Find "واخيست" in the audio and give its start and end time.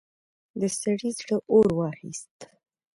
1.79-2.35